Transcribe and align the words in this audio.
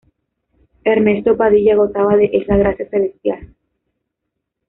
Ernesto 0.83 1.37
Padilla 1.37 1.75
gozaba 1.75 2.15
de 2.17 2.31
esa 2.33 2.57
gracia 2.57 2.89
celestial". 2.89 3.53